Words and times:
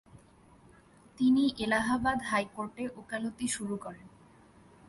তিনি 1.17 1.43
এলাহাবাদ 1.59 2.17
হাইকোর্টে 2.29 2.83
ওলাকতি 2.99 3.47
শুরু 3.47 3.75
করেন। 3.77 4.07